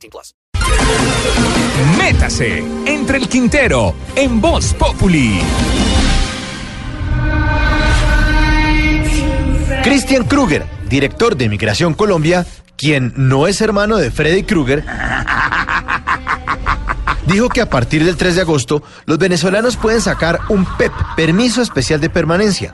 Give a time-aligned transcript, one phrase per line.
[0.00, 0.34] 18 plus.
[1.98, 5.40] Métase entre el Quintero en Voz Populi.
[9.82, 14.84] Christian Kruger, director de Migración Colombia, quien no es hermano de Freddy Krueger,
[17.26, 21.62] dijo que a partir del 3 de agosto los venezolanos pueden sacar un PEP, permiso
[21.62, 22.72] especial de permanencia.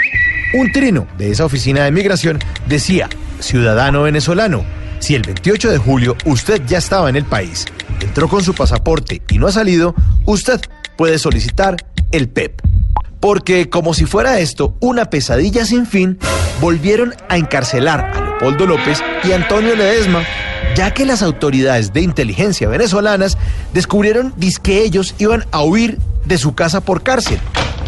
[0.54, 3.08] Un trino de esa oficina de migración decía,
[3.40, 4.64] ciudadano venezolano,
[4.98, 7.66] si el 28 de julio usted ya estaba en el país,
[8.00, 10.60] entró con su pasaporte y no ha salido, usted
[10.96, 11.76] puede solicitar
[12.12, 12.60] el PEP.
[13.20, 16.18] Porque como si fuera esto una pesadilla sin fin,
[16.60, 20.24] volvieron a encarcelar a Leopoldo López y Antonio Ledesma,
[20.74, 23.38] ya que las autoridades de inteligencia venezolanas
[23.72, 27.38] descubrieron que ellos iban a huir de su casa por cárcel.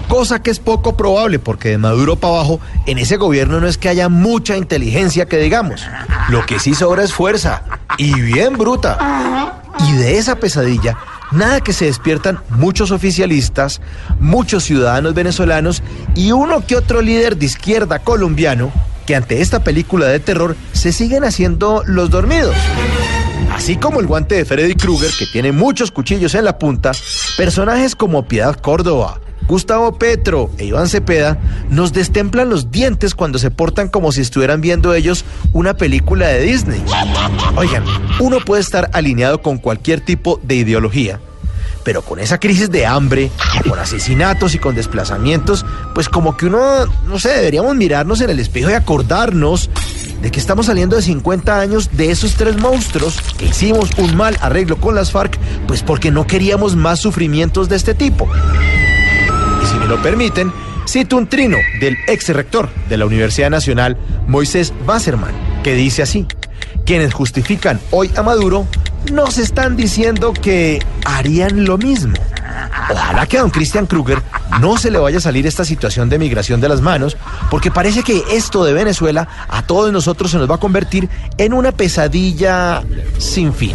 [0.09, 3.77] Cosa que es poco probable porque de Maduro para abajo en ese gobierno no es
[3.77, 5.87] que haya mucha inteligencia que digamos.
[6.29, 7.63] Lo que sí sobra es fuerza
[7.97, 9.63] y bien bruta.
[9.81, 10.97] Y de esa pesadilla
[11.31, 13.83] Nada que se despiertan muchos oficialistas,
[14.19, 15.83] muchos ciudadanos venezolanos
[16.15, 18.73] y uno que otro líder de izquierda colombiano
[19.07, 22.57] que ante esta película de terror se siguen haciendo los dormidos.
[23.55, 26.93] Así como el guante de Freddy Krueger, que tiene muchos cuchillos en la punta,
[27.37, 31.39] personajes como Piedad Córdoba, Gustavo Petro e Iván Cepeda
[31.71, 36.43] nos destemplan los dientes cuando se portan como si estuvieran viendo ellos una película de
[36.43, 36.83] Disney.
[37.57, 37.85] Oigan,
[38.21, 41.21] uno puede estar alineado con cualquier tipo de ideología,
[41.83, 43.31] pero con esa crisis de hambre,
[43.69, 48.41] con asesinatos y con desplazamientos, pues como que uno, no sé, deberíamos mirarnos en el
[48.41, 49.71] espejo y acordarnos
[50.21, 54.37] de que estamos saliendo de 50 años de esos tres monstruos que hicimos un mal
[54.41, 58.29] arreglo con las FARC, pues porque no queríamos más sufrimientos de este tipo
[59.89, 60.53] lo permiten,
[60.87, 65.33] cito un trino del ex rector de la Universidad Nacional, Moisés Wasserman,
[65.65, 66.27] que dice así,
[66.85, 68.67] quienes justifican hoy a Maduro
[69.13, 72.15] nos están diciendo que harían lo mismo.
[72.91, 74.23] Ojalá que a don Christian Kruger
[74.61, 77.17] no se le vaya a salir esta situación de migración de las manos,
[77.51, 81.53] porque parece que esto de Venezuela a todos nosotros se nos va a convertir en
[81.53, 82.83] una pesadilla
[83.19, 83.75] sin fin.